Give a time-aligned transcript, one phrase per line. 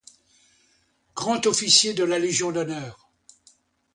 [1.15, 3.11] Grand officier de la légion d'honneur.